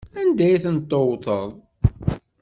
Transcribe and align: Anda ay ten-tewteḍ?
Anda 0.19 0.43
ay 0.47 0.57
ten-tewteḍ? 0.63 1.49